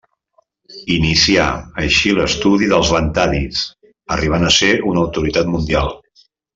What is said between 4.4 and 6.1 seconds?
a ser una autoritat mundial.